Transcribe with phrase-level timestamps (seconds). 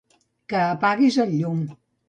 [0.53, 1.63] Que apaguis el llum.